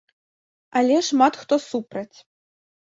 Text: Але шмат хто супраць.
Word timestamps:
Але 0.81 0.97
шмат 1.09 1.33
хто 1.45 1.55
супраць. 1.69 2.13